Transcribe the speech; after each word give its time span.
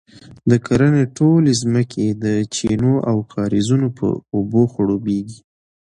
د 0.49 0.51
کرنې 0.65 1.03
ټولې 1.17 1.51
ځمکې 1.61 1.99
یې 2.07 2.13
د 2.23 2.25
چینو 2.55 2.93
او 3.09 3.17
کاریزونو 3.33 3.87
په 3.97 4.07
اوبو 4.35 4.61
خړوبیږي، 4.73 5.39